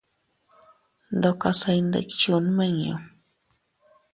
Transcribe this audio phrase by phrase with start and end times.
[1.15, 2.93] Ndokase iyndikchuu nmiñu.